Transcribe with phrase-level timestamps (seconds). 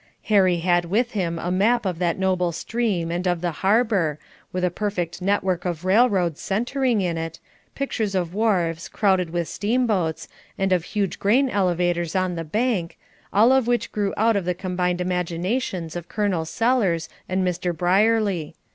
[0.33, 4.17] Harry had with him a map of that noble stream and of the harbor,
[4.51, 7.37] with a perfect net work of railroads centering in it,
[7.75, 10.27] pictures of wharves, crowded with steamboats,
[10.57, 12.97] and of huge grain elevators on the bank,
[13.31, 16.45] all of which grew out of the combined imaginations of Col.
[16.45, 17.71] Sellers and Mr.
[17.71, 18.55] Brierly.